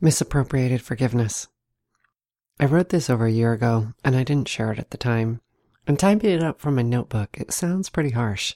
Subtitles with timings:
[0.00, 1.48] Misappropriated forgiveness.
[2.60, 5.40] I wrote this over a year ago and I didn't share it at the time.
[5.86, 8.54] And typing it up from my notebook, it sounds pretty harsh.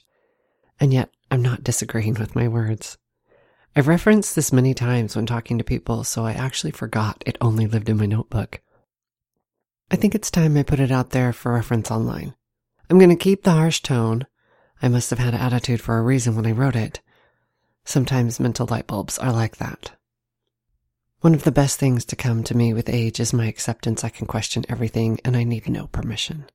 [0.79, 2.97] And yet, I'm not disagreeing with my words.
[3.75, 7.67] I've referenced this many times when talking to people, so I actually forgot it only
[7.67, 8.61] lived in my notebook.
[9.89, 12.35] I think it's time I put it out there for reference online.
[12.89, 14.27] I'm going to keep the harsh tone.
[14.81, 17.01] I must have had an attitude for a reason when I wrote it.
[17.85, 19.91] Sometimes mental light bulbs are like that.
[21.21, 24.09] One of the best things to come to me with age is my acceptance I
[24.09, 26.45] can question everything and I need no permission.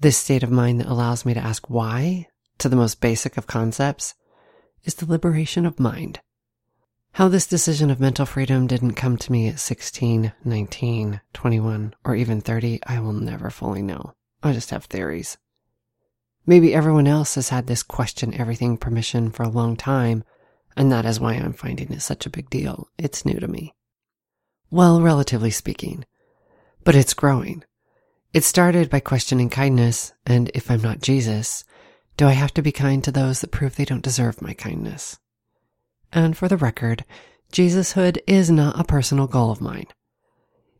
[0.00, 2.26] This state of mind that allows me to ask why
[2.58, 4.16] to the most basic of concepts
[4.82, 6.18] is the liberation of mind.
[7.12, 12.16] How this decision of mental freedom didn't come to me at 16, 19, 21, or
[12.16, 14.14] even 30, I will never fully know.
[14.42, 15.38] I just have theories.
[16.44, 20.24] Maybe everyone else has had this question everything permission for a long time,
[20.76, 22.88] and that is why I'm finding it such a big deal.
[22.98, 23.76] It's new to me.
[24.72, 26.06] Well, relatively speaking.
[26.82, 27.62] But it's growing.
[28.32, 31.62] It started by questioning kindness, and if I'm not Jesus,
[32.16, 35.18] do I have to be kind to those that prove they don't deserve my kindness?
[36.10, 37.04] And for the record,
[37.52, 39.88] Jesushood is not a personal goal of mine.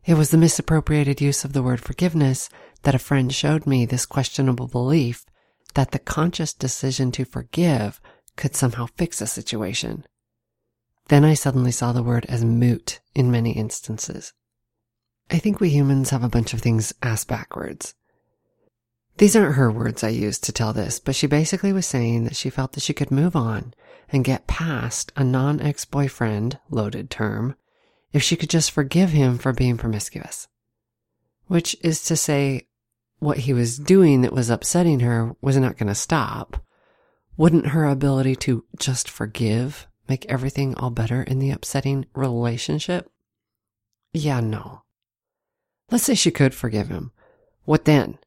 [0.05, 2.49] It was the misappropriated use of the word forgiveness
[2.81, 5.23] that a friend showed me this questionable belief
[5.75, 8.01] that the conscious decision to forgive
[8.37, 10.03] could somehow fix a situation.
[11.07, 14.33] Then I suddenly saw the word as moot in many instances.
[15.29, 17.95] I think we humans have a bunch of things asked backwards.
[19.17, 22.35] These aren't her words I used to tell this, but she basically was saying that
[22.35, 23.73] she felt that she could move on
[24.09, 27.55] and get past a non ex boyfriend, loaded term,
[28.11, 30.47] if she could just forgive him for being promiscuous.
[31.47, 32.67] Which is to say,
[33.19, 36.63] what he was doing that was upsetting her was not going to stop.
[37.37, 43.09] Wouldn't her ability to just forgive make everything all better in the upsetting relationship?
[44.13, 44.83] Yeah, no.
[45.91, 47.11] Let's say she could forgive him.
[47.65, 48.17] What then?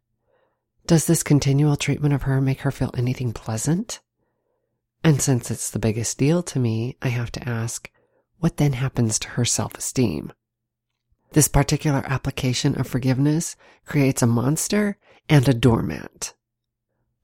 [0.87, 4.01] Does this continual treatment of her make her feel anything pleasant?
[5.03, 7.91] And since it's the biggest deal to me, I have to ask,
[8.39, 10.33] what then happens to her self-esteem?
[11.33, 14.97] This particular application of forgiveness creates a monster
[15.29, 16.35] and a doormat.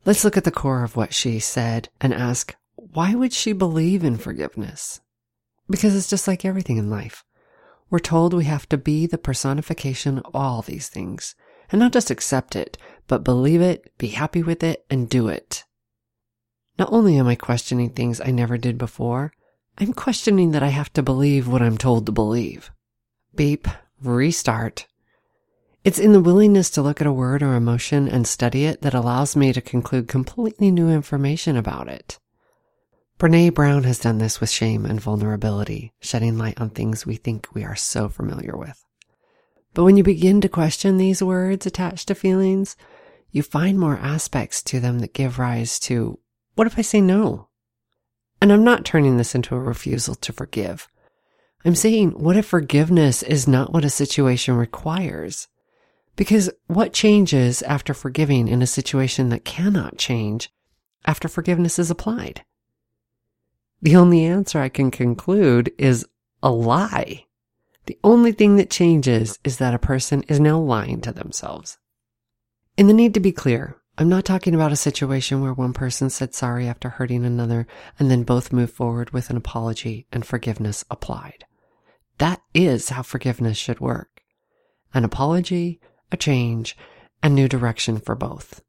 [0.04, 4.04] Let's look at the core of what she said and ask, why would she believe
[4.04, 5.00] in forgiveness?
[5.68, 7.24] Because it's just like everything in life.
[7.90, 11.34] We're told we have to be the personification of all these things
[11.70, 15.64] and not just accept it, but believe it, be happy with it, and do it.
[16.78, 19.32] Not only am I questioning things I never did before,
[19.78, 22.70] I'm questioning that I have to believe what I'm told to believe.
[23.34, 23.68] Beep,
[24.02, 24.86] restart.
[25.84, 28.94] It's in the willingness to look at a word or emotion and study it that
[28.94, 32.18] allows me to conclude completely new information about it.
[33.22, 37.46] Brene Brown has done this with shame and vulnerability, shedding light on things we think
[37.54, 38.84] we are so familiar with.
[39.74, 42.76] But when you begin to question these words attached to feelings,
[43.30, 46.18] you find more aspects to them that give rise to,
[46.56, 47.46] what if I say no?
[48.40, 50.88] And I'm not turning this into a refusal to forgive.
[51.64, 55.46] I'm saying, what if forgiveness is not what a situation requires?
[56.16, 60.50] Because what changes after forgiving in a situation that cannot change
[61.04, 62.42] after forgiveness is applied?
[63.82, 66.06] The only answer I can conclude is
[66.40, 67.26] a lie.
[67.86, 71.78] The only thing that changes is that a person is now lying to themselves.
[72.76, 76.10] In the need to be clear, I'm not talking about a situation where one person
[76.10, 77.66] said sorry after hurting another
[77.98, 81.44] and then both move forward with an apology and forgiveness applied.
[82.18, 84.22] That is how forgiveness should work.
[84.94, 85.80] An apology,
[86.12, 86.76] a change,
[87.20, 88.62] and new direction for both.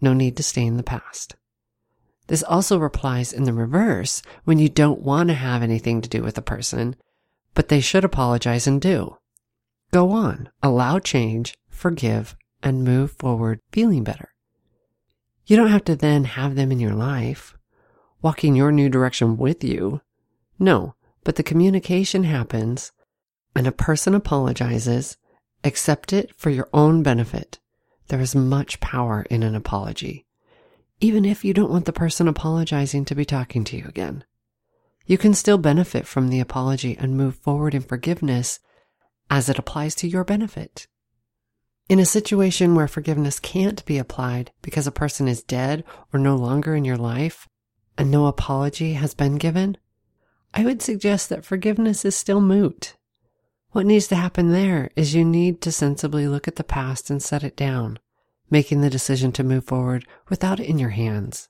[0.00, 1.34] No need to stay in the past.
[2.28, 6.22] This also applies in the reverse when you don't want to have anything to do
[6.22, 6.96] with a person,
[7.54, 9.18] but they should apologize and do.
[9.92, 14.34] Go on, allow change, forgive, and move forward feeling better.
[15.46, 17.56] You don't have to then have them in your life,
[18.20, 20.00] walking your new direction with you.
[20.58, 22.90] No, but the communication happens
[23.54, 25.16] and a person apologizes,
[25.62, 27.60] accept it for your own benefit.
[28.08, 30.25] There is much power in an apology
[31.00, 34.24] even if you don't want the person apologizing to be talking to you again.
[35.06, 38.58] You can still benefit from the apology and move forward in forgiveness
[39.30, 40.86] as it applies to your benefit.
[41.88, 46.34] In a situation where forgiveness can't be applied because a person is dead or no
[46.34, 47.46] longer in your life
[47.96, 49.76] and no apology has been given,
[50.52, 52.96] I would suggest that forgiveness is still moot.
[53.70, 57.22] What needs to happen there is you need to sensibly look at the past and
[57.22, 57.98] set it down
[58.50, 61.48] making the decision to move forward without it in your hands.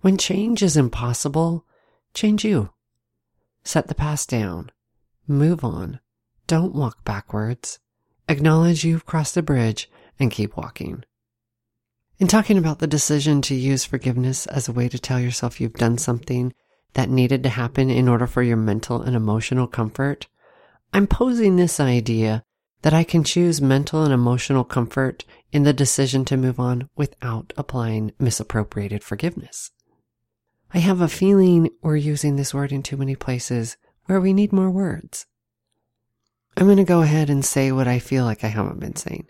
[0.00, 1.64] When change is impossible,
[2.12, 2.70] change you.
[3.62, 4.70] Set the past down,
[5.26, 6.00] move on,
[6.46, 7.78] don't walk backwards.
[8.28, 11.04] Acknowledge you've crossed a bridge and keep walking.
[12.18, 15.74] In talking about the decision to use forgiveness as a way to tell yourself you've
[15.74, 16.54] done something
[16.92, 20.28] that needed to happen in order for your mental and emotional comfort,
[20.92, 22.44] I'm posing this idea
[22.84, 27.54] that I can choose mental and emotional comfort in the decision to move on without
[27.56, 29.70] applying misappropriated forgiveness.
[30.74, 34.52] I have a feeling we're using this word in too many places where we need
[34.52, 35.24] more words.
[36.58, 39.28] I'm going to go ahead and say what I feel like I haven't been saying.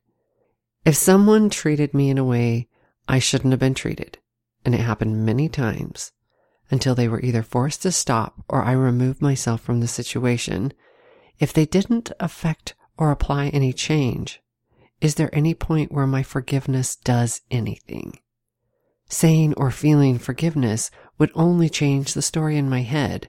[0.85, 2.67] If someone treated me in a way
[3.07, 4.19] I shouldn't have been treated,
[4.65, 6.11] and it happened many times
[6.73, 10.73] until they were either forced to stop or I removed myself from the situation,
[11.39, 14.41] if they didn't affect or apply any change,
[15.01, 18.19] is there any point where my forgiveness does anything?
[19.09, 23.29] Saying or feeling forgiveness would only change the story in my head,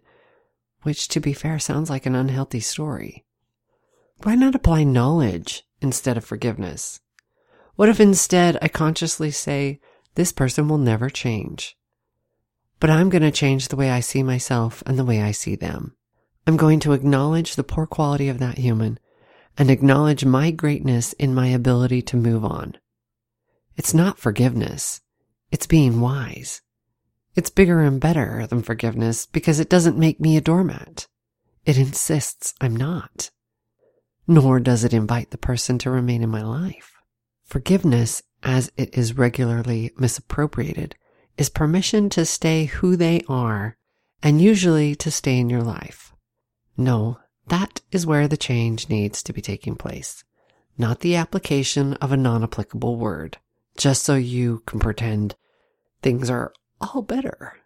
[0.83, 3.25] which to be fair sounds like an unhealthy story.
[4.23, 7.01] Why not apply knowledge instead of forgiveness?
[7.75, 9.81] What if instead I consciously say,
[10.13, 11.75] this person will never change?
[12.79, 15.56] But I'm going to change the way I see myself and the way I see
[15.56, 15.95] them.
[16.47, 19.00] I'm going to acknowledge the poor quality of that human
[19.57, 22.78] and acknowledge my greatness in my ability to move on.
[23.75, 25.02] It's not forgiveness.
[25.52, 26.62] It's being wise.
[27.36, 31.07] It's bigger and better than forgiveness because it doesn't make me a doormat.
[31.66, 33.31] It insists I'm not.
[34.28, 36.94] Nor does it invite the person to remain in my life.
[37.44, 40.96] Forgiveness, as it is regularly misappropriated,
[41.38, 43.78] is permission to stay who they are
[44.24, 46.13] and usually to stay in your life.
[46.78, 50.24] No, that is where the change needs to be taking place,
[50.77, 53.38] not the application of a non applicable word,
[53.77, 55.36] just so you can pretend
[56.01, 57.57] things are all better.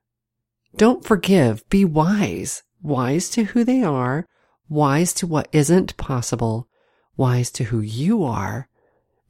[0.76, 4.26] Don't forgive, be wise, wise to who they are,
[4.68, 6.68] wise to what isn't possible,
[7.18, 8.68] wise to who you are,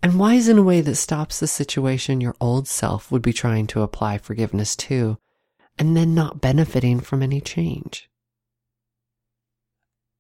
[0.02, 3.68] and wise in a way that stops the situation your old self would be trying
[3.68, 5.18] to apply forgiveness to,
[5.78, 8.09] and then not benefiting from any change.